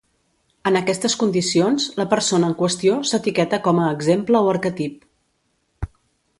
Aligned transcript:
En 0.69 0.77
aquestes 0.79 1.15
condicions, 1.23 1.85
la 1.99 2.07
persona 2.15 2.49
en 2.53 2.57
qüestió 2.63 2.97
s'etiqueta 3.11 3.63
com 3.69 3.85
a 3.85 3.93
exemple 3.99 4.43
o 4.47 4.53
arquetip. 4.57 5.09